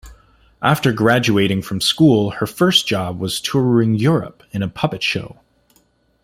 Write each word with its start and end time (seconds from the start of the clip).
After 0.63 0.91
graduating 0.91 1.61
from 1.61 1.79
school, 1.79 2.31
her 2.31 2.47
first 2.47 2.87
job 2.87 3.19
was 3.19 3.39
touring 3.39 3.93
Europe 3.93 4.41
in 4.49 4.63
a 4.63 4.67
puppet 4.67 5.03
show. 5.03 5.41